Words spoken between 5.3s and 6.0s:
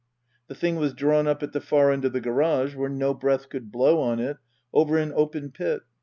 pit.